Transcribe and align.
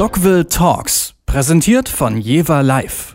Dogville 0.00 0.48
Talks, 0.48 1.12
präsentiert 1.26 1.86
von 1.90 2.16
Jever 2.16 2.62
Live. 2.62 3.14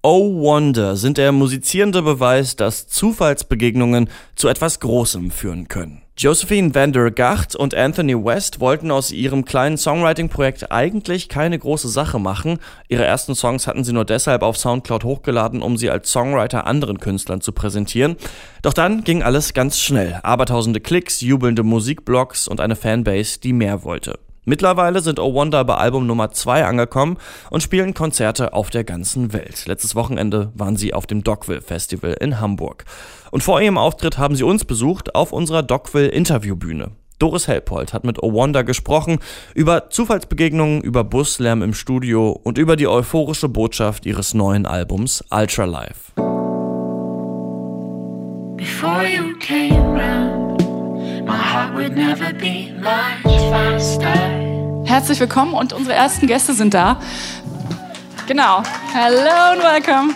Oh 0.00 0.32
Wonder 0.42 0.94
sind 0.94 1.18
der 1.18 1.32
musizierende 1.32 2.02
Beweis, 2.02 2.54
dass 2.54 2.86
Zufallsbegegnungen 2.86 4.08
zu 4.36 4.46
etwas 4.46 4.78
Großem 4.78 5.32
führen 5.32 5.66
können. 5.66 6.02
Josephine 6.16 6.72
Vander 6.72 7.10
Gacht 7.10 7.56
und 7.56 7.74
Anthony 7.74 8.14
West 8.14 8.60
wollten 8.60 8.92
aus 8.92 9.10
ihrem 9.10 9.44
kleinen 9.44 9.76
Songwriting-Projekt 9.76 10.70
eigentlich 10.70 11.28
keine 11.28 11.58
große 11.58 11.88
Sache 11.88 12.20
machen. 12.20 12.60
Ihre 12.86 13.04
ersten 13.04 13.34
Songs 13.34 13.66
hatten 13.66 13.82
sie 13.82 13.92
nur 13.92 14.04
deshalb 14.04 14.42
auf 14.42 14.56
Soundcloud 14.56 15.02
hochgeladen, 15.02 15.62
um 15.62 15.76
sie 15.76 15.90
als 15.90 16.12
Songwriter 16.12 16.64
anderen 16.68 17.00
Künstlern 17.00 17.40
zu 17.40 17.50
präsentieren. 17.50 18.14
Doch 18.62 18.72
dann 18.72 19.02
ging 19.02 19.24
alles 19.24 19.52
ganz 19.52 19.80
schnell. 19.80 20.20
Abertausende 20.22 20.78
Klicks, 20.78 21.22
jubelnde 21.22 21.64
Musikblogs 21.64 22.46
und 22.46 22.60
eine 22.60 22.76
Fanbase, 22.76 23.40
die 23.40 23.52
mehr 23.52 23.82
wollte. 23.82 24.20
Mittlerweile 24.48 25.02
sind 25.02 25.20
Oh 25.20 25.34
Wonder 25.34 25.62
bei 25.62 25.74
Album 25.74 26.06
Nummer 26.06 26.30
2 26.30 26.64
angekommen 26.64 27.18
und 27.50 27.62
spielen 27.62 27.92
Konzerte 27.92 28.54
auf 28.54 28.70
der 28.70 28.82
ganzen 28.82 29.34
Welt. 29.34 29.66
Letztes 29.66 29.94
Wochenende 29.94 30.52
waren 30.54 30.78
sie 30.78 30.94
auf 30.94 31.06
dem 31.06 31.22
Dogville 31.22 31.60
Festival 31.60 32.16
in 32.18 32.40
Hamburg. 32.40 32.86
Und 33.30 33.42
vor 33.42 33.60
ihrem 33.60 33.76
Auftritt 33.76 34.16
haben 34.16 34.36
sie 34.36 34.44
uns 34.44 34.64
besucht 34.64 35.14
auf 35.14 35.34
unserer 35.34 35.62
Dogville 35.62 36.08
Interviewbühne. 36.08 36.92
Doris 37.18 37.46
Helpold 37.46 37.92
hat 37.92 38.04
mit 38.04 38.22
Oh 38.22 38.32
Wonder 38.32 38.64
gesprochen 38.64 39.18
über 39.54 39.90
Zufallsbegegnungen, 39.90 40.80
über 40.80 41.04
Buslärm 41.04 41.60
im 41.60 41.74
Studio 41.74 42.30
und 42.30 42.56
über 42.56 42.76
die 42.76 42.88
euphorische 42.88 43.50
Botschaft 43.50 44.06
ihres 44.06 44.32
neuen 44.32 44.64
Albums 44.64 45.22
Ultra 45.30 45.66
Life. 45.66 46.12
Before 48.56 49.04
you 49.04 49.34
came 49.40 49.76
round, 49.94 50.47
Herzlich 54.84 55.20
willkommen 55.20 55.54
und 55.54 55.72
unsere 55.72 55.94
ersten 55.94 56.26
Gäste 56.26 56.54
sind 56.54 56.74
da. 56.74 57.00
Genau. 58.26 58.62
Hello 58.92 59.52
and 59.52 59.62
welcome. 59.62 60.14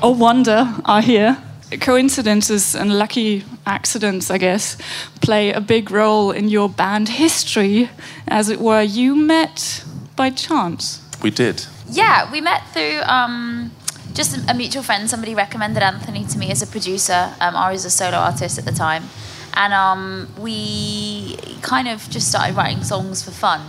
Oh 0.00 0.18
Wonder 0.18 0.68
are 0.84 1.02
here. 1.02 1.36
Coincidences 1.80 2.74
and 2.74 2.92
lucky 2.92 3.44
accidents, 3.66 4.30
I 4.30 4.38
guess, 4.38 4.78
play 5.20 5.52
a 5.52 5.60
big 5.60 5.90
role 5.90 6.32
in 6.34 6.48
your 6.48 6.68
band 6.68 7.08
history, 7.08 7.88
as 8.26 8.48
it 8.48 8.58
were. 8.58 8.82
You 8.82 9.14
met 9.14 9.84
by 10.16 10.30
chance. 10.30 11.00
We 11.22 11.30
did. 11.30 11.66
Yeah, 11.90 12.30
we 12.32 12.40
met 12.40 12.62
through 12.72 13.02
um, 13.02 13.70
just 14.14 14.38
a 14.48 14.54
mutual 14.54 14.82
friend. 14.82 15.10
Somebody 15.10 15.34
recommended 15.34 15.82
Anthony 15.82 16.24
to 16.24 16.38
me 16.38 16.50
as 16.50 16.62
a 16.62 16.66
producer. 16.66 17.34
Um, 17.40 17.54
I 17.54 17.70
was 17.70 17.84
a 17.84 17.90
solo 17.90 18.16
artist 18.16 18.58
at 18.58 18.64
the 18.64 18.72
time 18.72 19.04
and 19.54 19.72
um, 19.72 20.28
we 20.38 21.36
kind 21.62 21.88
of 21.88 22.08
just 22.10 22.28
started 22.28 22.56
writing 22.56 22.82
songs 22.82 23.22
for 23.22 23.30
fun. 23.30 23.60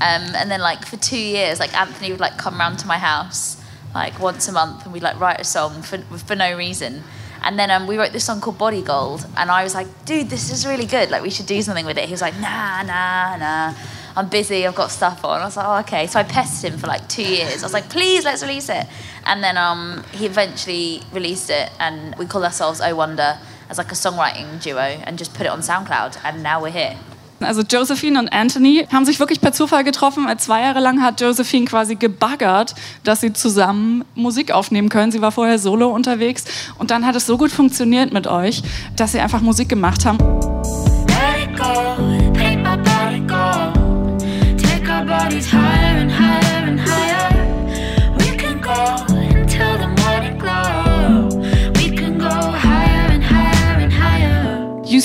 Um, 0.00 0.34
and 0.34 0.50
then 0.50 0.60
like 0.60 0.84
for 0.84 0.96
two 0.96 1.18
years, 1.18 1.60
like 1.60 1.72
Anthony 1.74 2.10
would 2.10 2.20
like 2.20 2.36
come 2.36 2.58
around 2.58 2.78
to 2.78 2.86
my 2.86 2.98
house 2.98 3.62
like 3.94 4.18
once 4.18 4.48
a 4.48 4.52
month, 4.52 4.84
and 4.84 4.92
we'd 4.92 5.02
like 5.02 5.18
write 5.20 5.40
a 5.40 5.44
song 5.44 5.82
for 5.82 5.98
for 6.18 6.34
no 6.34 6.56
reason. 6.56 7.02
And 7.42 7.58
then 7.58 7.70
um, 7.70 7.86
we 7.86 7.98
wrote 7.98 8.12
this 8.12 8.24
song 8.24 8.40
called 8.40 8.58
Body 8.58 8.82
Gold, 8.82 9.26
and 9.36 9.50
I 9.50 9.62
was 9.62 9.74
like, 9.74 9.86
dude, 10.06 10.30
this 10.30 10.50
is 10.50 10.66
really 10.66 10.86
good. 10.86 11.10
Like 11.10 11.22
we 11.22 11.30
should 11.30 11.46
do 11.46 11.60
something 11.62 11.86
with 11.86 11.98
it. 11.98 12.06
He 12.06 12.10
was 12.10 12.22
like, 12.22 12.38
nah, 12.40 12.82
nah, 12.82 13.36
nah. 13.36 13.74
I'm 14.16 14.28
busy. 14.28 14.64
I've 14.66 14.76
got 14.76 14.90
stuff 14.90 15.24
on. 15.24 15.40
I 15.40 15.44
was 15.44 15.56
like, 15.56 15.66
oh, 15.66 15.80
okay. 15.80 16.06
So 16.06 16.20
I 16.20 16.22
pestered 16.22 16.72
him 16.72 16.78
for 16.78 16.86
like 16.86 17.08
two 17.08 17.24
years. 17.24 17.62
I 17.62 17.66
was 17.66 17.72
like, 17.72 17.90
please, 17.90 18.24
let's 18.24 18.42
release 18.42 18.68
it. 18.68 18.86
And 19.26 19.42
then 19.42 19.56
um, 19.56 20.04
he 20.12 20.24
eventually 20.24 21.02
released 21.12 21.50
it, 21.50 21.70
and 21.78 22.14
we 22.16 22.26
called 22.26 22.44
ourselves 22.44 22.80
Oh 22.80 22.94
Wonder 22.94 23.38
as 23.68 23.78
like 23.78 23.92
a 23.92 23.94
songwriting 23.94 24.62
duo 24.62 25.00
and 25.04 25.18
just 25.18 25.34
put 25.34 25.46
it 25.46 25.52
on 25.52 25.60
SoundCloud 25.60 26.16
and 26.24 26.42
now 26.42 26.60
we're 26.60 26.72
here. 26.72 26.96
Also 27.40 27.62
Josephine 27.62 28.18
und 28.18 28.32
Anthony 28.32 28.86
haben 28.92 29.04
sich 29.04 29.18
wirklich 29.18 29.40
per 29.40 29.52
Zufall 29.52 29.84
getroffen. 29.84 30.26
Zwei 30.38 30.62
Jahre 30.62 30.80
lang 30.80 31.02
hat 31.02 31.20
Josephine 31.20 31.66
quasi 31.66 31.96
gebaggert, 31.96 32.74
dass 33.02 33.20
sie 33.20 33.32
zusammen 33.32 34.04
Musik 34.14 34.52
aufnehmen 34.52 34.88
können. 34.88 35.12
Sie 35.12 35.20
war 35.20 35.32
vorher 35.32 35.58
solo 35.58 35.90
unterwegs 35.90 36.44
und 36.78 36.90
dann 36.90 37.04
hat 37.04 37.16
es 37.16 37.26
so 37.26 37.36
gut 37.36 37.50
funktioniert 37.50 38.12
mit 38.12 38.26
euch, 38.26 38.62
dass 38.96 39.12
sie 39.12 39.20
einfach 39.20 39.40
Musik 39.40 39.68
gemacht 39.68 40.06
haben. 40.06 40.18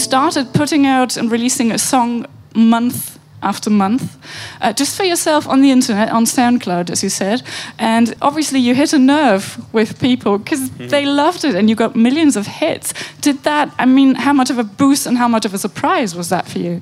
Started 0.09 0.53
putting 0.53 0.87
out 0.87 1.17
and 1.17 1.31
releasing 1.31 1.71
a 1.71 1.77
song 1.77 2.25
month 2.55 3.19
after 3.43 3.69
month, 3.69 4.17
uh, 4.59 4.73
just 4.73 4.97
for 4.97 5.03
yourself 5.03 5.47
on 5.47 5.61
the 5.61 5.69
internet, 5.69 6.09
on 6.09 6.25
SoundCloud, 6.25 6.89
as 6.89 7.03
you 7.03 7.09
said. 7.09 7.43
And 7.77 8.15
obviously, 8.19 8.59
you 8.59 8.73
hit 8.73 8.91
a 8.91 8.97
nerve 8.97 9.63
with 9.71 9.99
people 9.99 10.39
because 10.39 10.71
mm. 10.71 10.89
they 10.89 11.05
loved 11.05 11.43
it 11.45 11.53
and 11.53 11.69
you 11.69 11.75
got 11.75 11.95
millions 11.95 12.35
of 12.35 12.47
hits. 12.47 12.91
Did 13.21 13.43
that, 13.43 13.71
I 13.77 13.85
mean, 13.85 14.15
how 14.15 14.33
much 14.33 14.49
of 14.49 14.57
a 14.57 14.63
boost 14.63 15.05
and 15.05 15.15
how 15.15 15.27
much 15.27 15.45
of 15.45 15.53
a 15.53 15.59
surprise 15.59 16.15
was 16.15 16.29
that 16.29 16.47
for 16.47 16.57
you? 16.57 16.81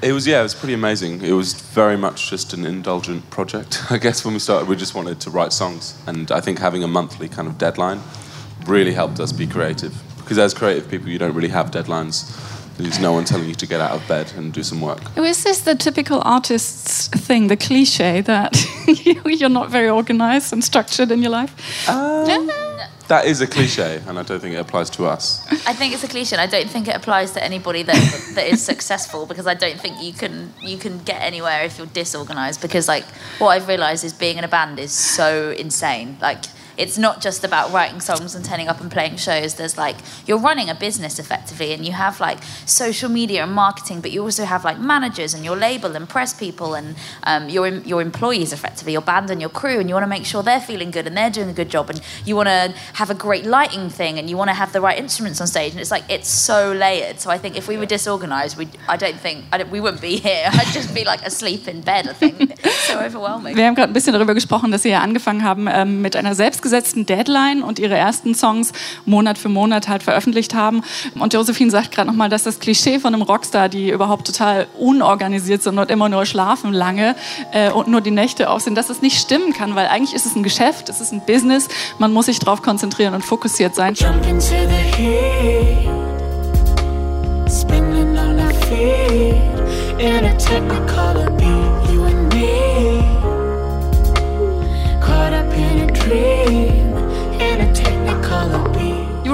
It 0.00 0.12
was, 0.12 0.28
yeah, 0.28 0.38
it 0.38 0.44
was 0.44 0.54
pretty 0.54 0.74
amazing. 0.74 1.22
It 1.22 1.32
was 1.32 1.54
very 1.54 1.96
much 1.96 2.30
just 2.30 2.54
an 2.54 2.64
indulgent 2.64 3.28
project. 3.30 3.82
I 3.90 3.98
guess 3.98 4.24
when 4.24 4.34
we 4.34 4.40
started, 4.40 4.68
we 4.68 4.76
just 4.76 4.94
wanted 4.94 5.20
to 5.22 5.30
write 5.30 5.52
songs. 5.52 6.00
And 6.06 6.30
I 6.30 6.40
think 6.40 6.60
having 6.60 6.84
a 6.84 6.88
monthly 6.88 7.28
kind 7.28 7.48
of 7.48 7.58
deadline 7.58 8.00
really 8.64 8.92
helped 8.92 9.18
us 9.18 9.32
be 9.32 9.48
creative. 9.48 9.92
Because 10.18 10.38
as 10.38 10.54
creative 10.54 10.88
people, 10.88 11.08
you 11.08 11.18
don't 11.18 11.34
really 11.34 11.48
have 11.48 11.72
deadlines 11.72 12.30
there's 12.82 13.00
no 13.00 13.12
one 13.12 13.24
telling 13.24 13.48
you 13.48 13.54
to 13.54 13.66
get 13.66 13.80
out 13.80 13.92
of 13.92 14.06
bed 14.08 14.32
and 14.36 14.52
do 14.52 14.62
some 14.62 14.80
work. 14.80 15.00
Is 15.16 15.44
this 15.44 15.60
the 15.60 15.74
typical 15.74 16.22
artist's 16.24 17.08
thing, 17.08 17.48
the 17.48 17.56
cliche 17.56 18.20
that 18.22 18.56
you're 19.26 19.48
not 19.48 19.70
very 19.70 19.88
organized 19.88 20.52
and 20.52 20.62
structured 20.62 21.10
in 21.10 21.22
your 21.22 21.30
life? 21.30 21.88
Um, 21.88 22.50
that 23.10 23.26
is 23.26 23.40
a 23.40 23.46
cliche, 23.46 24.00
and 24.06 24.20
I 24.20 24.22
don't 24.22 24.38
think 24.38 24.54
it 24.54 24.58
applies 24.58 24.88
to 24.90 25.04
us. 25.04 25.44
I 25.66 25.72
think 25.72 25.92
it's 25.92 26.04
a 26.04 26.08
cliche, 26.08 26.36
and 26.36 26.40
I 26.40 26.46
don't 26.46 26.70
think 26.70 26.86
it 26.86 26.94
applies 26.94 27.32
to 27.32 27.42
anybody 27.42 27.82
that 27.82 28.32
that 28.36 28.46
is 28.46 28.64
successful 28.64 29.26
because 29.26 29.48
I 29.48 29.54
don't 29.54 29.80
think 29.80 30.00
you 30.00 30.12
can 30.12 30.54
you 30.60 30.78
can 30.78 30.98
get 31.00 31.20
anywhere 31.20 31.64
if 31.64 31.76
you're 31.76 31.88
disorganized. 31.88 32.62
Because 32.62 32.86
like 32.86 33.04
what 33.40 33.48
I've 33.48 33.66
realized 33.66 34.04
is 34.04 34.12
being 34.12 34.38
in 34.38 34.44
a 34.44 34.48
band 34.48 34.78
is 34.78 34.92
so 34.92 35.50
insane. 35.50 36.18
Like 36.20 36.44
it's 36.80 36.96
not 36.96 37.20
just 37.20 37.44
about 37.44 37.70
writing 37.72 38.00
songs 38.00 38.34
and 38.34 38.42
turning 38.42 38.66
up 38.66 38.80
and 38.80 38.90
playing 38.90 39.16
shows. 39.16 39.56
There's 39.56 39.76
like 39.76 39.96
you're 40.26 40.38
running 40.38 40.70
a 40.70 40.74
business 40.74 41.18
effectively, 41.18 41.74
and 41.74 41.84
you 41.84 41.92
have 41.92 42.20
like 42.20 42.38
social 42.64 43.10
media 43.10 43.42
and 43.42 43.52
marketing, 43.52 44.00
but 44.00 44.10
you 44.12 44.22
also 44.22 44.46
have 44.46 44.64
like 44.64 44.78
managers 44.80 45.34
and 45.34 45.44
your 45.44 45.56
label 45.56 45.94
and 45.94 46.08
press 46.08 46.32
people 46.32 46.74
and 46.74 46.96
um, 47.24 47.50
your 47.50 47.68
your 47.68 48.00
employees 48.00 48.54
effectively, 48.54 48.92
your 48.92 49.02
band 49.02 49.30
and 49.30 49.42
your 49.42 49.50
crew, 49.50 49.78
and 49.78 49.90
you 49.90 49.94
want 49.94 50.04
to 50.04 50.08
make 50.08 50.24
sure 50.24 50.42
they're 50.42 50.66
feeling 50.72 50.90
good 50.90 51.06
and 51.06 51.14
they're 51.14 51.28
doing 51.28 51.50
a 51.50 51.52
good 51.52 51.68
job, 51.68 51.90
and 51.90 52.00
you 52.24 52.34
want 52.34 52.48
to 52.48 52.74
have 52.94 53.10
a 53.10 53.14
great 53.14 53.44
lighting 53.44 53.90
thing, 53.90 54.18
and 54.18 54.30
you 54.30 54.38
want 54.38 54.48
to 54.48 54.54
have 54.54 54.72
the 54.72 54.80
right 54.80 54.98
instruments 54.98 55.38
on 55.42 55.46
stage, 55.46 55.72
and 55.72 55.80
it's 55.80 55.90
like 55.90 56.04
it's 56.08 56.30
so 56.30 56.72
layered. 56.72 57.20
So 57.20 57.28
I 57.30 57.36
think 57.36 57.58
if 57.58 57.68
we 57.68 57.76
were 57.76 57.86
disorganized, 57.86 58.56
we 58.56 58.68
I 58.88 58.96
don't 58.96 59.20
think 59.20 59.44
I 59.52 59.58
don't, 59.58 59.70
we 59.70 59.80
wouldn't 59.80 60.00
be 60.00 60.16
here. 60.16 60.48
I'd 60.60 60.72
just 60.72 60.94
be 60.94 61.04
like 61.04 61.20
asleep 61.26 61.68
in 61.68 61.82
bed. 61.82 62.08
I 62.08 62.14
think 62.14 62.40
it's 62.40 62.88
so 62.88 62.98
overwhelming. 63.06 63.54
Wir 63.54 63.66
haben 63.66 63.74
gerade 63.74 63.90
ein 63.90 63.92
bisschen 63.92 64.14
darüber 64.14 64.32
gesprochen, 64.32 64.70
dass 64.72 64.82
Sie 64.82 64.88
ja 64.88 65.00
angefangen 65.00 65.44
haben 65.44 65.68
ähm, 65.70 66.00
mit 66.00 66.16
einer 66.16 66.34
selbstgesetzten 66.34 66.69
festgesetzten 66.70 67.06
Deadline 67.06 67.62
und 67.62 67.78
ihre 67.78 67.96
ersten 67.96 68.34
Songs 68.34 68.72
Monat 69.04 69.38
für 69.38 69.48
Monat 69.48 69.88
halt 69.88 70.02
veröffentlicht 70.02 70.54
haben. 70.54 70.82
Und 71.18 71.34
Josephine 71.34 71.70
sagt 71.70 71.90
gerade 71.92 72.08
nochmal, 72.08 72.28
dass 72.28 72.44
das 72.44 72.60
Klischee 72.60 73.00
von 73.00 73.12
einem 73.12 73.22
Rockstar, 73.22 73.68
die 73.68 73.90
überhaupt 73.90 74.26
total 74.26 74.68
unorganisiert 74.78 75.62
sind 75.62 75.78
und 75.78 75.90
immer 75.90 76.08
nur 76.08 76.24
schlafen 76.26 76.72
lange 76.72 77.16
äh, 77.52 77.70
und 77.70 77.88
nur 77.88 78.00
die 78.00 78.12
Nächte 78.12 78.48
auf 78.50 78.62
sind, 78.62 78.76
dass 78.76 78.86
das 78.86 79.02
nicht 79.02 79.18
stimmen 79.18 79.52
kann, 79.52 79.74
weil 79.74 79.88
eigentlich 79.88 80.14
ist 80.14 80.26
es 80.26 80.36
ein 80.36 80.42
Geschäft, 80.42 80.88
es 80.88 81.00
ist 81.00 81.12
ein 81.12 81.22
Business, 81.26 81.68
man 81.98 82.12
muss 82.12 82.26
sich 82.26 82.38
darauf 82.38 82.62
konzentrieren 82.62 83.14
und 83.14 83.24
fokussiert 83.24 83.74
sein. 83.74 83.94
Jump 83.94 84.24
into 84.26 84.46
the 84.46 84.96
heat, 84.96 85.88
spinning 87.50 88.16
on 88.16 88.38
our 88.38 88.52
feet, 88.68 89.34
in 89.98 90.24
a 90.24 90.36
technicolor 90.36 91.39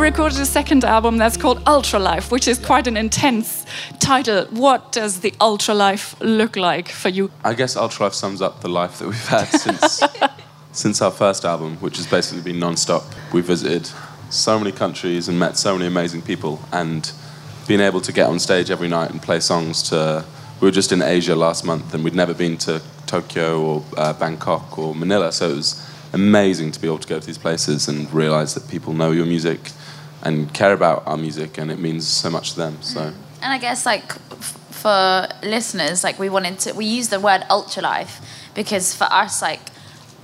recorded 0.07 0.39
a 0.39 0.47
second 0.47 0.85
album 0.85 1.17
that's 1.17 1.37
called 1.37 1.61
Ultra 1.67 1.99
Life, 1.99 2.31
which 2.31 2.47
is 2.47 2.61
quite 2.61 2.87
an 2.87 2.97
intense 2.97 3.67
title. 3.99 4.45
What 4.51 4.93
does 4.93 5.19
the 5.19 5.35
Ultra 5.41 5.75
Life 5.75 6.15
look 6.21 6.55
like 6.55 6.89
for 6.89 7.09
you? 7.09 7.33
I 7.43 7.55
guess 7.55 7.75
Ultra 7.75 8.05
Life 8.05 8.15
sums 8.15 8.41
up 8.41 8.61
the 8.61 8.69
life 8.69 9.01
that 9.01 9.09
we've 9.09 9.27
had 9.27 9.47
since 9.47 10.01
since 10.73 11.03
our 11.03 11.11
first 11.11 11.45
album, 11.45 11.75
which 11.79 11.97
has 11.97 12.07
basically 12.07 12.45
been 12.45 12.61
non-stop. 12.61 13.03
We 13.33 13.41
visited 13.41 13.91
so 14.31 14.61
many 14.61 14.71
countries 14.71 15.27
and 15.27 15.41
met 15.41 15.57
so 15.57 15.77
many 15.77 15.89
amazing 15.89 16.23
people, 16.23 16.61
and 16.71 17.11
being 17.67 17.81
able 17.81 18.01
to 18.03 18.13
get 18.13 18.29
on 18.29 18.39
stage 18.39 18.71
every 18.71 18.89
night 18.89 19.11
and 19.11 19.21
play 19.21 19.41
songs 19.41 19.83
to. 19.91 20.25
We 20.61 20.69
were 20.69 20.77
just 20.83 20.93
in 20.93 21.03
Asia 21.03 21.35
last 21.35 21.65
month, 21.65 21.95
and 21.95 22.05
we'd 22.05 22.15
never 22.15 22.33
been 22.33 22.59
to 22.59 22.81
Tokyo 23.07 23.61
or 23.61 23.85
uh, 23.97 24.13
Bangkok 24.13 24.79
or 24.79 24.95
Manila, 24.95 25.33
so 25.33 25.51
it 25.51 25.57
was 25.57 25.91
amazing 26.13 26.71
to 26.71 26.81
be 26.81 26.87
able 26.87 26.99
to 26.99 27.09
go 27.09 27.19
to 27.19 27.27
these 27.27 27.39
places 27.39 27.89
and 27.89 28.11
realize 28.13 28.55
that 28.55 28.69
people 28.69 28.93
know 28.93 29.11
your 29.11 29.27
music 29.27 29.73
and 30.27 30.53
care 30.53 30.73
about 30.73 31.07
our 31.07 31.17
music, 31.17 31.59
and 31.59 31.71
it 31.71 31.79
means 31.79 32.07
so 32.07 32.29
much 32.31 32.53
to 32.53 32.57
them. 32.59 32.75
Mm. 32.75 32.85
So. 32.85 33.01
And 33.43 33.53
I 33.53 33.59
guess 33.59 33.87
like 33.87 34.15
f- 34.33 34.59
for 34.71 35.29
listeners, 35.43 36.03
like 36.03 36.19
we 36.19 36.29
wanted 36.29 36.59
to, 36.61 36.73
we 36.73 36.85
use 36.85 37.09
the 37.09 37.21
word 37.21 37.43
ultra 37.49 37.83
life 37.83 38.21
because 38.55 38.95
for 38.95 39.05
us, 39.05 39.43
like, 39.43 39.61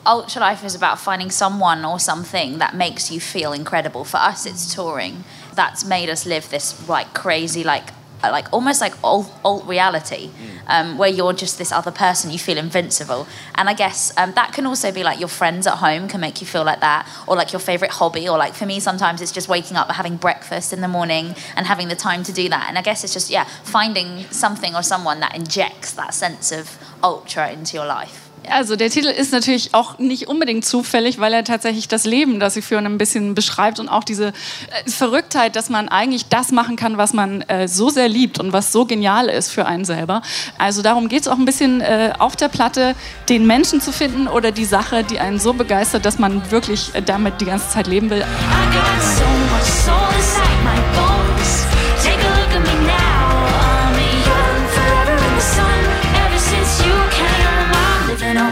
Ultra 0.04 0.40
Life 0.40 0.64
is 0.64 0.74
about 0.74 0.98
finding 0.98 1.30
someone 1.30 1.84
or 1.84 2.00
something 2.00 2.58
that 2.58 2.74
makes 2.74 3.12
you 3.12 3.20
feel 3.20 3.52
incredible. 3.52 4.04
For 4.04 4.16
us, 4.16 4.46
it's 4.46 4.74
touring. 4.74 5.22
That's 5.54 5.84
made 5.84 6.08
us 6.08 6.26
live 6.26 6.50
this 6.50 6.88
like 6.88 7.14
crazy, 7.14 7.62
like 7.62 7.90
like 8.30 8.52
almost 8.52 8.80
like 8.80 8.94
alt, 9.02 9.32
alt 9.44 9.64
reality, 9.66 10.30
um, 10.66 10.98
where 10.98 11.08
you're 11.08 11.32
just 11.32 11.58
this 11.58 11.72
other 11.72 11.90
person. 11.90 12.30
You 12.30 12.38
feel 12.38 12.58
invincible, 12.58 13.26
and 13.54 13.68
I 13.68 13.74
guess 13.74 14.12
um, 14.16 14.32
that 14.32 14.52
can 14.52 14.66
also 14.66 14.92
be 14.92 15.02
like 15.02 15.18
your 15.18 15.28
friends 15.28 15.66
at 15.66 15.78
home 15.78 16.08
can 16.08 16.20
make 16.20 16.40
you 16.40 16.46
feel 16.46 16.64
like 16.64 16.80
that, 16.80 17.08
or 17.26 17.36
like 17.36 17.52
your 17.52 17.60
favorite 17.60 17.90
hobby, 17.90 18.28
or 18.28 18.38
like 18.38 18.54
for 18.54 18.66
me 18.66 18.80
sometimes 18.80 19.20
it's 19.20 19.32
just 19.32 19.48
waking 19.48 19.76
up, 19.76 19.90
having 19.90 20.16
breakfast 20.16 20.72
in 20.72 20.80
the 20.80 20.88
morning, 20.88 21.34
and 21.56 21.66
having 21.66 21.88
the 21.88 21.96
time 21.96 22.22
to 22.24 22.32
do 22.32 22.48
that. 22.48 22.66
And 22.68 22.78
I 22.78 22.82
guess 22.82 23.04
it's 23.04 23.12
just 23.12 23.30
yeah, 23.30 23.44
finding 23.64 24.24
something 24.30 24.74
or 24.74 24.82
someone 24.82 25.20
that 25.20 25.34
injects 25.34 25.92
that 25.92 26.14
sense 26.14 26.52
of 26.52 26.78
ultra 27.02 27.50
into 27.50 27.76
your 27.76 27.86
life. 27.86 28.21
Also 28.50 28.76
der 28.76 28.90
Titel 28.90 29.08
ist 29.08 29.32
natürlich 29.32 29.74
auch 29.74 29.98
nicht 29.98 30.28
unbedingt 30.28 30.64
zufällig, 30.64 31.18
weil 31.18 31.32
er 31.32 31.44
tatsächlich 31.44 31.88
das 31.88 32.04
Leben, 32.04 32.40
das 32.40 32.54
sie 32.54 32.62
führen, 32.62 32.86
ein 32.86 32.98
bisschen 32.98 33.34
beschreibt 33.34 33.78
und 33.80 33.88
auch 33.88 34.04
diese 34.04 34.28
äh, 34.28 34.90
Verrücktheit, 34.90 35.56
dass 35.56 35.70
man 35.70 35.88
eigentlich 35.88 36.26
das 36.28 36.50
machen 36.52 36.76
kann, 36.76 36.96
was 36.98 37.12
man 37.12 37.42
äh, 37.42 37.68
so 37.68 37.88
sehr 37.88 38.08
liebt 38.08 38.38
und 38.38 38.52
was 38.52 38.72
so 38.72 38.84
genial 38.84 39.28
ist 39.28 39.50
für 39.50 39.66
einen 39.66 39.84
selber. 39.84 40.22
Also 40.58 40.82
darum 40.82 41.08
geht 41.08 41.22
es 41.22 41.28
auch 41.28 41.38
ein 41.38 41.44
bisschen 41.44 41.80
äh, 41.80 42.12
auf 42.18 42.36
der 42.36 42.48
Platte, 42.48 42.94
den 43.28 43.46
Menschen 43.46 43.80
zu 43.80 43.92
finden 43.92 44.28
oder 44.28 44.50
die 44.50 44.64
Sache, 44.64 45.04
die 45.04 45.18
einen 45.18 45.38
so 45.38 45.52
begeistert, 45.52 46.04
dass 46.04 46.18
man 46.18 46.50
wirklich 46.50 46.94
äh, 46.94 47.02
damit 47.02 47.40
die 47.40 47.46
ganze 47.46 47.68
Zeit 47.70 47.86
leben 47.86 48.10
will. 48.10 48.18
I 48.18 48.22
got 48.22 49.02
so 49.02 49.24
much 49.54 49.64
soul 49.64 50.16
inside 50.16 50.64
my 50.64 50.96
bones. 50.96 51.11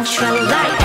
Living 0.00 0.12
ultra 0.12 0.32
life. 0.32 0.80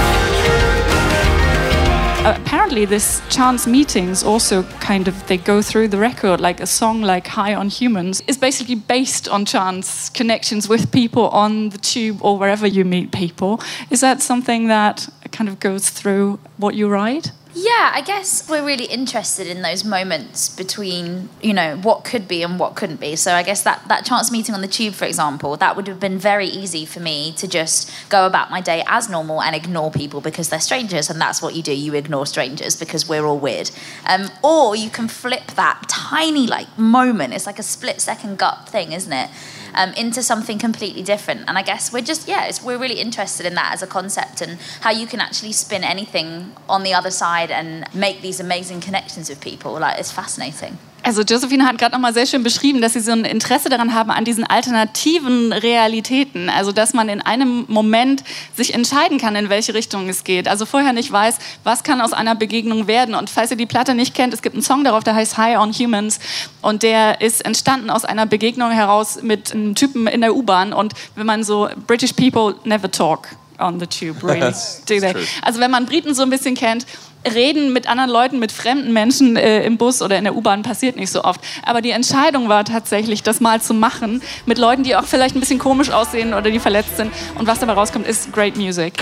Uh, 2.25 2.37
apparently 2.41 2.85
this 2.85 3.21
chance 3.29 3.65
meetings 3.65 4.23
also 4.23 4.63
kind 4.81 5.07
of 5.07 5.27
they 5.27 5.37
go 5.37 5.61
through 5.61 5.87
the 5.87 5.97
record 5.97 6.41
like 6.41 6.59
a 6.59 6.65
song 6.65 7.01
like 7.01 7.27
high 7.27 7.53
on 7.53 7.69
humans 7.69 8.21
is 8.27 8.37
basically 8.37 8.75
based 8.75 9.29
on 9.29 9.45
chance 9.45 10.09
connections 10.09 10.67
with 10.67 10.91
people 10.91 11.29
on 11.29 11.69
the 11.69 11.77
tube 11.77 12.17
or 12.21 12.37
wherever 12.37 12.67
you 12.67 12.83
meet 12.83 13.11
people 13.11 13.61
is 13.89 14.01
that 14.01 14.21
something 14.21 14.67
that 14.67 15.07
kind 15.31 15.47
of 15.47 15.59
goes 15.59 15.89
through 15.89 16.37
what 16.57 16.75
you 16.75 16.89
write 16.89 17.31
Yeah, 17.57 17.93
I 17.93 18.01
guess 18.01 18.49
we're 18.49 18.65
really 18.65 18.83
interested 18.83 19.47
in 19.47 19.61
those 19.61 19.85
moments 19.85 20.49
between, 20.49 21.29
you 21.41 21.53
know, 21.53 21.77
what 21.77 22.03
could 22.03 22.27
be 22.27 22.43
and 22.43 22.59
what 22.59 22.75
couldn't 22.75 22.99
be. 22.99 23.15
So 23.15 23.33
I 23.33 23.43
guess 23.43 23.63
that, 23.63 23.87
that 23.87 24.03
chance 24.03 24.29
meeting 24.29 24.53
on 24.53 24.59
the 24.59 24.67
tube, 24.67 24.93
for 24.93 25.05
example, 25.05 25.55
that 25.55 25.77
would 25.77 25.87
have 25.87 25.97
been 25.97 26.19
very 26.19 26.47
easy 26.47 26.85
for 26.85 26.99
me 26.99 27.31
to 27.37 27.47
just 27.47 27.89
go 28.09 28.25
about 28.25 28.51
my 28.51 28.59
day 28.59 28.83
as 28.87 29.09
normal 29.09 29.41
and 29.41 29.55
ignore 29.55 29.89
people 29.89 30.19
because 30.19 30.49
they're 30.49 30.59
strangers, 30.59 31.09
and 31.09 31.21
that's 31.21 31.41
what 31.41 31.55
you 31.55 31.63
do. 31.63 31.73
You 31.73 31.93
ignore 31.93 32.25
strangers 32.25 32.75
because 32.75 33.07
we're 33.07 33.25
all 33.25 33.39
weird. 33.39 33.71
Um, 34.05 34.29
or 34.43 34.75
you 34.75 34.89
can 34.89 35.07
flip 35.07 35.51
that 35.55 35.85
tiny 35.87 36.47
like 36.47 36.77
moment. 36.77 37.33
It's 37.33 37.45
like 37.45 37.59
a 37.59 37.63
split 37.63 38.01
second 38.01 38.37
gut 38.37 38.67
thing, 38.67 38.91
isn't 38.91 39.13
it? 39.13 39.29
Um, 39.73 39.93
into 39.93 40.23
something 40.23 40.57
completely 40.57 41.03
different. 41.03 41.45
And 41.47 41.57
I 41.57 41.61
guess 41.61 41.91
we're 41.91 42.01
just, 42.01 42.27
yeah, 42.27 42.49
we're 42.63 42.77
really 42.77 42.99
interested 42.99 43.45
in 43.45 43.55
that 43.55 43.73
as 43.73 43.81
a 43.81 43.87
concept 43.87 44.41
and 44.41 44.57
how 44.81 44.91
you 44.91 45.05
can 45.05 45.19
actually 45.19 45.51
spin 45.51 45.83
anything 45.83 46.53
on 46.69 46.83
the 46.83 46.93
other 46.93 47.11
side 47.11 47.44
and 47.51 47.83
make 47.93 48.21
these 48.21 48.41
amazing 48.41 48.79
connections 48.79 49.29
with 49.29 49.39
people. 49.39 49.79
Like, 49.79 49.99
it's 49.99 50.11
fascinating. 50.11 50.77
Also 51.03 51.21
Josephine 51.21 51.67
hat 51.67 51.77
gerade 51.77 51.91
noch 51.91 51.99
mal 51.99 52.15
sehr 52.15 52.25
schön 52.25 52.41
beschrieben, 52.41 52.81
dass 52.81 52.93
sie 52.93 52.99
so 52.99 53.11
ein 53.11 53.25
Interesse 53.25 53.69
daran 53.69 53.93
haben 53.93 54.09
an 54.09 54.25
diesen 54.25 54.43
alternativen 54.43 55.53
Realitäten. 55.53 56.49
Also 56.49 56.71
dass 56.71 56.95
man 56.95 57.09
in 57.09 57.21
einem 57.21 57.65
Moment 57.67 58.23
sich 58.55 58.73
entscheiden 58.73 59.19
kann, 59.19 59.35
in 59.35 59.49
welche 59.49 59.75
Richtung 59.75 60.09
es 60.09 60.23
geht. 60.23 60.47
Also 60.47 60.65
vorher 60.65 60.93
nicht 60.93 61.11
weiß, 61.11 61.37
was 61.63 61.83
kann 61.83 62.01
aus 62.01 62.11
einer 62.11 62.33
Begegnung 62.33 62.87
werden. 62.87 63.13
Und 63.13 63.29
falls 63.29 63.51
ihr 63.51 63.57
die 63.57 63.67
Platte 63.67 63.93
nicht 63.93 64.15
kennt, 64.15 64.33
es 64.33 64.41
gibt 64.41 64.55
einen 64.55 64.63
Song 64.63 64.83
darauf, 64.83 65.03
der 65.03 65.13
heißt 65.13 65.37
High 65.37 65.59
on 65.59 65.71
Humans. 65.73 66.19
Und 66.63 66.81
der 66.81 67.21
ist 67.21 67.45
entstanden 67.45 67.91
aus 67.91 68.03
einer 68.03 68.25
Begegnung 68.25 68.71
heraus 68.71 69.19
mit 69.21 69.51
einem 69.53 69.75
Typen 69.75 70.07
in 70.07 70.21
der 70.21 70.35
U-Bahn. 70.35 70.73
Und 70.73 70.93
wenn 71.15 71.27
man 71.27 71.43
so 71.43 71.69
British 71.85 72.13
people 72.13 72.55
never 72.63 72.89
talk 72.89 73.27
on 73.59 73.79
the 73.79 73.85
tube, 73.85 74.23
really. 74.23 74.39
That's- 74.41 74.79
Do 74.87 74.99
they? 74.99 75.13
true. 75.13 75.23
Also 75.43 75.59
wenn 75.59 75.69
man 75.69 75.85
Briten 75.85 76.15
so 76.15 76.23
ein 76.23 76.31
bisschen 76.31 76.55
kennt, 76.55 76.87
reden 77.33 77.73
mit 77.73 77.87
anderen 77.87 78.09
Leuten, 78.09 78.39
mit 78.39 78.51
fremden 78.51 78.93
Menschen 78.93 79.35
äh, 79.35 79.63
im 79.63 79.77
Bus 79.77 80.01
oder 80.01 80.17
in 80.17 80.23
der 80.23 80.35
U-Bahn 80.35 80.61
passiert 80.61 80.95
nicht 80.95 81.11
so 81.11 81.23
oft. 81.23 81.41
Aber 81.63 81.81
die 81.81 81.91
Entscheidung 81.91 82.49
war 82.49 82.65
tatsächlich, 82.65 83.23
das 83.23 83.39
mal 83.39 83.61
zu 83.61 83.73
machen 83.73 84.21
mit 84.45 84.57
Leuten, 84.57 84.83
die 84.83 84.95
auch 84.95 85.05
vielleicht 85.05 85.35
ein 85.35 85.39
bisschen 85.39 85.59
komisch 85.59 85.89
aussehen 85.89 86.33
oder 86.33 86.51
die 86.51 86.59
verletzt 86.59 86.97
sind. 86.97 87.11
Und 87.37 87.47
was 87.47 87.59
dabei 87.59 87.73
rauskommt, 87.73 88.07
ist 88.07 88.31
great 88.31 88.55
music. 88.55 88.93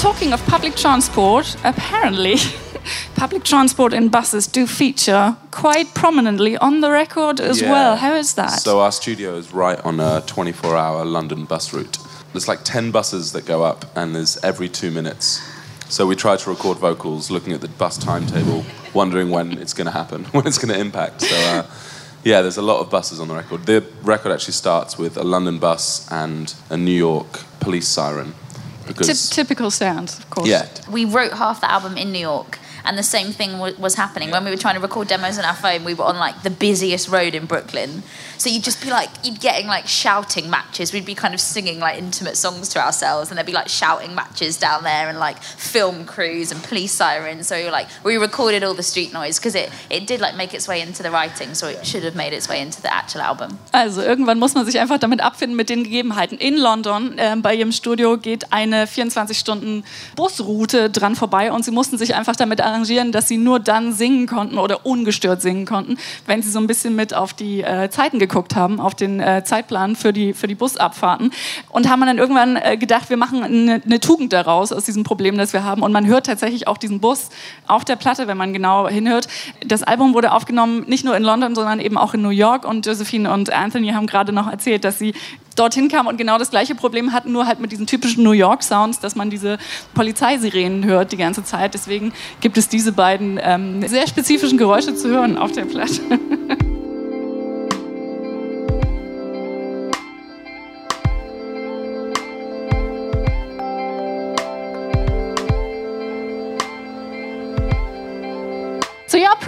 Talking 0.00 0.32
of 0.32 0.46
public 0.46 0.76
transport, 0.76 1.56
apparently 1.62 2.38
public 3.14 3.44
transport 3.44 3.92
and 3.92 4.10
buses 4.10 4.46
do 4.46 4.66
feature 4.66 5.36
quite 5.50 5.94
prominently 5.94 6.56
on 6.58 6.80
the 6.80 6.90
record 6.90 7.40
as 7.40 7.60
Yeah. 7.60 7.70
well. 7.70 7.96
How 7.96 8.14
is 8.14 8.34
that? 8.34 8.60
So 8.60 8.80
our 8.80 8.92
studio 8.92 9.36
is 9.36 9.52
right 9.52 9.80
on 9.84 10.00
a 10.00 10.22
24-hour 10.26 11.04
London 11.04 11.44
bus 11.44 11.72
route. 11.72 11.98
There's 12.32 12.48
like 12.48 12.64
10 12.64 12.90
buses 12.90 13.32
that 13.32 13.46
go 13.46 13.62
up, 13.62 13.84
and 13.96 14.14
there's 14.14 14.36
every 14.42 14.68
two 14.68 14.90
minutes. 14.90 15.40
So 15.88 16.06
we 16.06 16.16
try 16.16 16.36
to 16.36 16.50
record 16.50 16.78
vocals, 16.78 17.30
looking 17.30 17.52
at 17.52 17.60
the 17.60 17.68
bus 17.68 17.96
timetable, 17.96 18.64
wondering 18.92 19.30
when 19.30 19.52
it's 19.58 19.72
going 19.74 19.86
to 19.86 19.92
happen, 19.92 20.24
when 20.32 20.46
it's 20.46 20.58
going 20.58 20.74
to 20.74 20.80
impact. 20.80 21.20
So 21.22 21.36
uh, 21.36 21.62
yeah, 22.24 22.40
there's 22.42 22.56
a 22.56 22.62
lot 22.62 22.80
of 22.80 22.90
buses 22.90 23.20
on 23.20 23.28
the 23.28 23.34
record. 23.34 23.66
The 23.66 23.84
record 24.02 24.32
actually 24.32 24.54
starts 24.54 24.98
with 24.98 25.16
a 25.16 25.22
London 25.22 25.58
bus 25.58 26.08
and 26.10 26.52
a 26.70 26.76
New 26.76 26.96
York 26.96 27.44
police 27.60 27.86
siren. 27.86 28.32
Typ- 28.32 28.88
Because 28.88 29.30
typical 29.30 29.70
sound, 29.70 30.08
of 30.18 30.28
course. 30.30 30.48
yeah, 30.48 30.66
We 30.90 31.04
wrote 31.04 31.34
half 31.34 31.60
the 31.60 31.70
album 31.70 31.96
in 31.96 32.10
New 32.12 32.18
York. 32.18 32.58
And 32.84 32.98
the 32.98 33.02
same 33.02 33.32
thing 33.32 33.52
w- 33.52 33.74
was 33.78 33.94
happening 33.94 34.30
when 34.30 34.44
we 34.44 34.50
were 34.50 34.58
trying 34.58 34.74
to 34.74 34.80
record 34.80 35.08
demos 35.08 35.38
on 35.38 35.44
our 35.44 35.54
phone. 35.54 35.84
We 35.84 35.94
were 35.94 36.04
on 36.04 36.18
like 36.18 36.42
the 36.42 36.50
busiest 36.50 37.08
road 37.08 37.34
in 37.34 37.46
Brooklyn, 37.46 38.02
so 38.36 38.50
you'd 38.50 38.64
just 38.64 38.82
be 38.82 38.90
like, 38.90 39.08
you'd 39.24 39.40
getting 39.40 39.66
like 39.66 39.86
shouting 39.86 40.50
matches. 40.50 40.92
We'd 40.92 41.06
be 41.06 41.14
kind 41.14 41.32
of 41.32 41.40
singing 41.40 41.80
like 41.80 41.98
intimate 41.98 42.36
songs 42.36 42.68
to 42.70 42.84
ourselves, 42.84 43.30
and 43.30 43.38
there'd 43.38 43.46
be 43.46 43.52
like 43.52 43.68
shouting 43.68 44.14
matches 44.14 44.58
down 44.58 44.82
there, 44.82 45.08
and 45.08 45.18
like 45.18 45.42
film 45.42 46.04
crews 46.04 46.52
and 46.52 46.62
police 46.62 46.92
sirens. 46.92 47.46
So 47.48 47.56
we 47.56 47.64
were 47.64 47.70
like, 47.70 47.88
we 48.04 48.16
recorded 48.16 48.62
all 48.62 48.74
the 48.74 48.82
street 48.82 49.12
noise 49.14 49.38
because 49.38 49.54
it 49.54 49.70
it 49.88 50.06
did 50.06 50.20
like 50.20 50.36
make 50.36 50.52
its 50.52 50.68
way 50.68 50.82
into 50.82 51.02
the 51.02 51.10
writing, 51.10 51.54
so 51.54 51.68
it 51.68 51.86
should 51.86 52.04
have 52.04 52.14
made 52.14 52.34
its 52.34 52.48
way 52.48 52.60
into 52.60 52.82
the 52.82 52.92
actual 52.92 53.22
album. 53.22 53.58
Also 53.72 54.02
irgendwann 54.02 54.38
muss 54.38 54.54
man 54.54 54.66
sich 54.66 54.78
einfach 54.78 54.98
damit 54.98 55.22
abfinden 55.22 55.56
mit 55.56 55.70
den 55.70 55.84
Gegebenheiten. 55.84 56.36
In 56.38 56.56
London 56.58 57.14
ähm, 57.16 57.40
bei 57.40 57.54
ihrem 57.54 57.72
Studio 57.72 58.18
geht 58.18 58.52
eine 58.52 58.86
24 58.86 59.38
Stunden 59.38 59.84
Busroute 60.16 60.90
dran 60.90 61.16
vorbei 61.16 61.50
und 61.50 61.64
sie 61.64 61.70
mussten 61.70 61.96
sich 61.96 62.14
einfach 62.14 62.36
damit 62.36 62.60
äh, 62.60 62.73
arrangieren, 62.74 63.12
dass 63.12 63.28
sie 63.28 63.38
nur 63.38 63.60
dann 63.60 63.92
singen 63.92 64.26
konnten 64.26 64.58
oder 64.58 64.84
ungestört 64.84 65.40
singen 65.40 65.64
konnten, 65.64 65.96
wenn 66.26 66.42
sie 66.42 66.50
so 66.50 66.58
ein 66.58 66.66
bisschen 66.66 66.96
mit 66.96 67.14
auf 67.14 67.32
die 67.32 67.62
äh, 67.62 67.88
Zeiten 67.88 68.18
geguckt 68.18 68.56
haben, 68.56 68.80
auf 68.80 68.94
den 68.94 69.20
äh, 69.20 69.44
Zeitplan 69.44 69.96
für 69.96 70.12
die, 70.12 70.34
für 70.34 70.48
die 70.48 70.54
Busabfahrten 70.54 71.30
und 71.70 71.88
haben 71.88 72.00
dann 72.00 72.18
irgendwann 72.18 72.56
äh, 72.56 72.76
gedacht, 72.76 73.10
wir 73.10 73.16
machen 73.16 73.42
eine, 73.42 73.80
eine 73.84 74.00
Tugend 74.00 74.32
daraus 74.32 74.72
aus 74.72 74.84
diesem 74.84 75.04
Problem, 75.04 75.38
das 75.38 75.52
wir 75.52 75.64
haben 75.64 75.82
und 75.82 75.92
man 75.92 76.06
hört 76.06 76.26
tatsächlich 76.26 76.66
auch 76.66 76.78
diesen 76.78 77.00
Bus 77.00 77.28
auf 77.66 77.84
der 77.84 77.96
Platte, 77.96 78.26
wenn 78.26 78.36
man 78.36 78.52
genau 78.52 78.88
hinhört. 78.88 79.28
Das 79.64 79.82
Album 79.82 80.14
wurde 80.14 80.32
aufgenommen 80.32 80.84
nicht 80.88 81.04
nur 81.04 81.16
in 81.16 81.22
London, 81.22 81.54
sondern 81.54 81.78
eben 81.78 81.96
auch 81.96 82.14
in 82.14 82.22
New 82.22 82.30
York 82.30 82.66
und 82.66 82.84
Josephine 82.84 83.32
und 83.32 83.52
Anthony 83.52 83.90
haben 83.90 84.06
gerade 84.06 84.32
noch 84.32 84.50
erzählt, 84.50 84.84
dass 84.84 84.98
sie 84.98 85.14
dorthin 85.54 85.88
kamen 85.88 86.08
und 86.08 86.16
genau 86.16 86.38
das 86.38 86.50
gleiche 86.50 86.74
Problem 86.74 87.12
hatten, 87.12 87.32
nur 87.32 87.46
halt 87.46 87.60
mit 87.60 87.72
diesen 87.72 87.86
typischen 87.86 88.24
New 88.24 88.32
York 88.32 88.62
Sounds, 88.62 89.00
dass 89.00 89.14
man 89.14 89.30
diese 89.30 89.58
Polizeisirenen 89.94 90.84
hört 90.84 91.12
die 91.12 91.16
ganze 91.16 91.44
Zeit. 91.44 91.74
Deswegen 91.74 92.12
gibt 92.40 92.56
es 92.56 92.68
diese 92.68 92.92
beiden 92.92 93.38
ähm, 93.42 93.86
sehr 93.86 94.06
spezifischen 94.06 94.58
Geräusche 94.58 94.94
zu 94.94 95.08
hören 95.08 95.36
auf 95.38 95.52
der 95.52 95.64
Platte. 95.64 96.00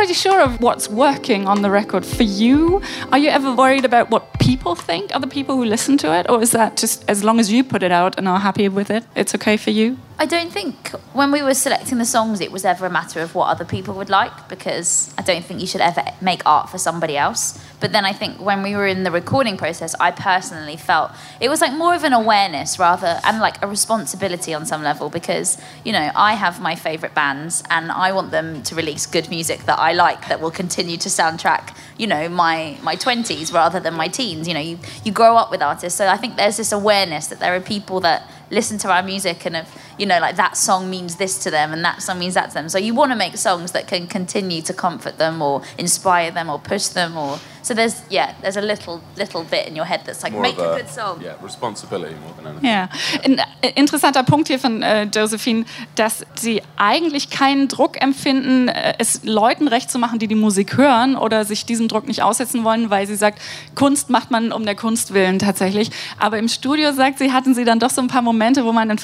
pretty 0.07 0.21
sure 0.21 0.41
of 0.41 0.61
what's 0.61 0.89
working 0.89 1.49
on 1.49 1.63
the 1.63 1.69
record 1.69 2.07
for 2.07 2.23
you. 2.23 2.81
Are 3.11 3.19
you 3.19 3.29
ever 3.29 3.53
worried 3.53 3.85
about 3.85 4.09
what 4.09 4.39
people 4.39 4.77
think, 4.77 5.13
other 5.13 5.27
people 5.27 5.57
who 5.57 5.65
listen 5.65 5.99
to 5.99 6.15
it, 6.15 6.31
or 6.31 6.41
is 6.41 6.53
that 6.53 6.77
just 6.77 7.05
as 7.11 7.25
long 7.25 7.41
as 7.41 7.51
you 7.51 7.65
put 7.65 7.83
it 7.83 7.91
out 7.91 8.17
and 8.17 8.29
are 8.29 8.39
happy 8.39 8.69
with 8.69 8.89
it, 8.89 9.03
it's 9.17 9.35
okay 9.35 9.57
for 9.57 9.71
you? 9.71 9.99
I 10.21 10.27
don't 10.27 10.53
think 10.53 10.91
when 11.13 11.33
we 11.33 11.43
were 11.43 11.55
selecting 11.55 11.99
the 11.99 12.05
songs, 12.05 12.41
it 12.41 12.53
was 12.53 12.65
ever 12.65 12.87
a 12.87 12.91
matter 12.91 13.21
of 13.21 13.35
what 13.35 13.49
other 13.49 13.65
people 13.65 13.95
would 13.95 14.09
like 14.09 14.49
because 14.49 15.13
I 15.19 15.23
don't 15.23 15.45
think 15.45 15.61
you 15.61 15.67
should 15.67 15.81
ever 15.81 16.05
make 16.21 16.41
art 16.47 16.71
for 16.71 16.79
somebody 16.79 17.17
else. 17.17 17.59
But 17.81 17.93
then 17.93 18.05
I 18.05 18.13
think 18.13 18.41
when 18.41 18.63
we 18.63 18.75
were 18.75 18.87
in 18.87 19.03
the 19.05 19.11
recording 19.11 19.57
process, 19.57 19.95
I 20.01 20.11
personally 20.11 20.77
felt 20.77 21.13
it 21.41 21.49
was 21.49 21.61
like 21.61 21.73
more 21.73 21.95
of 21.95 22.05
an 22.05 22.13
awareness 22.13 22.79
rather 22.79 23.21
and 23.25 23.39
like 23.41 23.63
a 23.63 23.67
responsibility 23.67 24.55
on 24.55 24.65
some 24.65 24.83
level 24.83 25.11
because, 25.11 25.59
you 25.85 25.93
know, 25.93 26.11
I 26.15 26.35
have 26.35 26.61
my 26.61 26.75
favorite 26.75 27.15
bands 27.15 27.63
and 27.69 27.93
I 27.93 28.13
want 28.13 28.31
them 28.31 28.63
to 28.65 28.75
release 28.75 29.07
good 29.07 29.29
music 29.29 29.65
that 29.65 29.79
I 29.79 29.93
like 29.93 30.29
that 30.29 30.41
will 30.41 30.51
continue 30.51 30.97
to 30.97 31.09
soundtrack, 31.09 31.77
you 31.99 32.07
know, 32.07 32.29
my 32.29 32.79
my 32.83 32.97
20s 32.97 33.53
rather 33.53 33.81
than 33.81 33.95
my 33.95 34.09
teens. 34.09 34.49
You 34.49 34.55
know, 34.55 34.61
you, 34.61 34.79
you 35.05 35.13
grow 35.13 35.37
up 35.37 35.51
with 35.51 35.63
artists. 35.63 35.99
So 35.99 36.09
I 36.09 36.17
think 36.17 36.37
there's 36.37 36.57
this 36.57 36.73
awareness 36.73 37.27
that 37.29 37.41
there 37.41 37.55
are 37.55 37.61
people 37.61 38.01
that 38.01 38.31
listen 38.51 38.79
to 38.79 38.91
our 38.91 39.03
music 39.03 39.45
and 39.45 39.57
have, 39.57 39.69
you 39.99 40.07
know, 40.07 40.19
like 40.21 40.37
that 40.37 40.57
song 40.57 40.91
means 40.91 41.17
this 41.17 41.39
to 41.45 41.51
them 41.51 41.73
and 41.73 41.85
that 41.85 42.03
song 42.03 42.19
means 42.19 42.35
that 42.35 42.49
to 42.49 42.55
them. 42.55 42.69
So 42.69 42.79
you 42.79 42.95
want 42.95 43.13
to 43.13 43.17
make 43.17 43.37
songs 43.37 43.73
that 43.73 43.87
can 43.87 44.07
continue 44.07 44.63
to 44.63 44.73
comfort 44.73 45.19
them 45.19 45.43
or 45.43 45.63
inspire 45.79 46.31
them 46.31 46.51
or 46.51 46.59
push 46.59 46.89
them 46.89 47.17
or 47.17 47.39
so 47.67 47.75
there's 47.75 48.03
yeah, 48.11 48.33
there's 48.43 48.57
a 48.57 48.61
little 48.61 49.01
little 49.17 49.43
bit 49.43 49.67
in 49.67 49.75
your 49.75 49.87
head 49.87 50.03
that's 50.07 50.23
like 50.23 50.33
More 50.33 50.43
make 50.43 50.57
of 50.57 50.73
a 50.73 50.77
good 50.77 50.89
song. 50.89 51.21
Yeah, 51.21 51.35
responsibility 51.43 52.15
more 52.15 52.33
than 52.37 52.47
anything. 52.47 52.71
Ja, 52.71 52.89
ein 53.25 53.39
äh, 53.39 53.73
interessanter 53.75 54.23
Punkt 54.23 54.47
hier 54.47 54.61
von 54.61 54.83
äh, 54.83 55.09
Josephine, 55.13 55.65
dass 55.97 56.25
sie 56.37 56.63
eigentlich 56.77 57.29
keinen 57.29 57.67
Druck 57.67 58.01
empfinden, 58.01 58.69
äh, 58.69 58.95
es 58.99 59.25
Leuten 59.25 59.67
recht 59.67 59.91
zu 59.91 59.99
machen, 59.99 60.21
die 60.21 60.29
die 60.29 60.37
Musik 60.37 60.77
hören 60.77 61.17
oder 61.17 61.45
sich 61.45 61.67
diesem 61.67 61.89
Druck 61.89 62.07
nicht 62.07 62.23
aussetzen 62.23 62.63
wollen, 62.63 62.91
weil 62.91 63.09
sie 63.09 63.17
sagt, 63.17 63.41
Kunst 63.75 64.11
macht 64.11 64.31
man 64.31 64.53
um 64.53 64.65
der 64.65 64.77
Kunst 64.77 65.13
willen 65.13 65.41
tatsächlich. 65.41 65.91
Aber 66.21 66.39
im 66.39 66.47
Studio, 66.47 66.93
sagt 66.93 67.19
sie, 67.19 67.33
hatten 67.33 67.53
sie 67.57 67.65
dann 67.65 67.81
doch 67.81 67.91
so 67.91 68.01
ein 68.01 68.07
paar 68.07 68.23
Momente, 68.23 68.65
wo 68.65 68.71
man 68.71 68.89
ein 68.89 68.99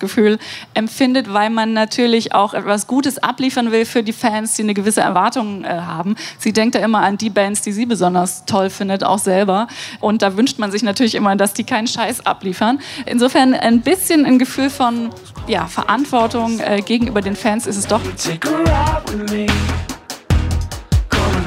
Verantwortungsgefühl 0.00 0.38
empfindet, 0.74 1.32
weil 1.32 1.50
man 1.50 1.72
natürlich 1.72 2.34
auch 2.34 2.54
etwas 2.54 2.86
Gutes 2.86 3.18
abliefern 3.18 3.72
will 3.72 3.84
für 3.84 4.02
die 4.02 4.12
Fans, 4.12 4.54
die 4.54 4.62
eine 4.62 4.74
gewisse 4.74 5.00
Erwartung 5.00 5.64
äh, 5.64 5.68
haben. 5.68 6.16
Sie 6.38 6.52
denkt 6.52 6.74
da 6.74 6.80
immer 6.80 7.00
an 7.00 7.18
die 7.18 7.30
Bands, 7.30 7.62
die 7.62 7.72
sie 7.72 7.86
besonders 7.86 8.44
toll 8.46 8.70
findet, 8.70 9.04
auch 9.04 9.18
selber. 9.18 9.68
Und 10.00 10.22
da 10.22 10.36
wünscht 10.36 10.58
man 10.58 10.70
sich 10.70 10.82
natürlich 10.82 11.14
immer, 11.14 11.36
dass 11.36 11.54
die 11.54 11.64
keinen 11.64 11.86
Scheiß 11.86 12.26
abliefern. 12.26 12.80
Insofern 13.06 13.54
ein 13.54 13.82
bisschen 13.82 14.24
ein 14.24 14.38
Gefühl 14.38 14.70
von 14.70 15.10
ja, 15.46 15.66
Verantwortung 15.66 16.60
äh, 16.60 16.80
gegenüber 16.82 17.20
den 17.20 17.36
Fans 17.36 17.66
ist 17.66 17.76
es 17.76 17.86
doch. 17.86 18.00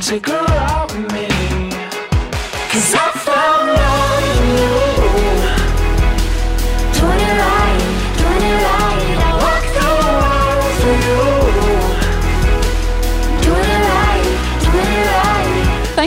Take 0.03 0.29
her 2.81 3.12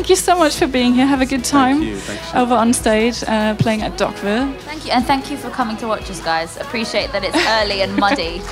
Thank 0.07 0.21
you 0.21 0.25
so 0.25 0.39
much 0.39 0.55
for 0.55 0.69
being 0.69 0.95
here. 0.95 1.05
Have 1.05 1.21
a 1.21 1.27
good 1.27 1.43
time 1.43 1.83
you, 1.83 1.97
thank 1.97 2.33
you. 2.33 2.41
over 2.41 2.55
on 2.55 2.73
stage 2.73 3.25
uh, 3.27 3.57
playing 3.57 3.83
at 3.83 3.99
Dockville. 3.99 4.57
Thank 4.61 4.85
you 4.87 4.93
and 4.93 5.05
thank 5.05 5.33
you 5.33 5.37
for 5.37 5.51
coming 5.51 5.77
to 5.79 5.89
watch 5.89 6.09
us 6.09 6.21
guys. 6.21 6.57
Appreciate 6.59 7.11
that 7.11 7.25
it's 7.25 7.37
early 7.59 7.83
and 7.83 7.97
muddy. 7.97 8.41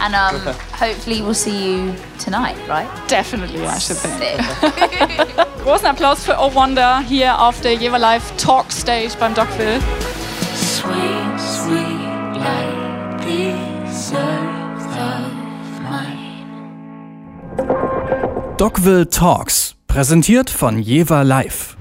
And 0.00 0.14
um, 0.14 0.40
hopefully 0.72 1.22
we'll 1.22 1.34
see 1.34 1.72
you 1.72 1.94
tonight, 2.18 2.56
right? 2.68 2.88
Definitely, 3.08 3.64
I 3.66 3.78
should 3.78 3.96
think. 3.96 4.18
Sick. 4.18 4.38
Großen 5.64 5.86
Applaus 5.86 6.24
für 6.24 6.36
Oh 6.38 6.54
Wonder 6.54 7.00
hier 7.00 7.40
auf 7.40 7.60
der 7.60 7.74
Jever 7.74 7.98
Live 7.98 8.36
Talk 8.36 8.70
Stage 8.72 9.16
beim 9.18 9.34
Dockville. 9.34 9.80
Sweet, 10.54 11.40
sweet 11.40 12.36
like 12.38 13.20
this 13.26 14.12
earth 14.12 14.98
of 14.98 15.80
mine. 15.82 16.46
Dockville 18.56 19.08
Talks, 19.10 19.74
präsentiert 19.88 20.50
von 20.50 20.78
Jever 20.78 21.24
Live. 21.24 21.76